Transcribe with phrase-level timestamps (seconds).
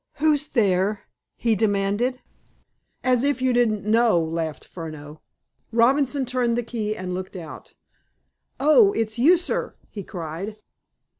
[0.13, 1.01] "Who's there?"
[1.35, 2.21] he demanded.
[3.03, 5.21] "As if you didn't know," laughed Furneaux.
[5.71, 7.75] Robinson turned a key, and looked out.
[8.59, 10.55] "Oh, it's you, sir?" he cried.